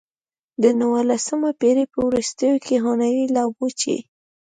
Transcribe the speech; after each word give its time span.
د 0.61 0.63
نولسمې 0.79 1.51
پېړۍ 1.59 1.85
په 1.93 1.99
وروستیو 2.07 2.55
کې 2.65 2.75
هنري 2.85 3.25
لابوچي. 3.35 3.97